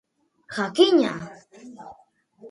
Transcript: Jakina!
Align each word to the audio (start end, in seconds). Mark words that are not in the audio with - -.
Jakina! 0.55 1.11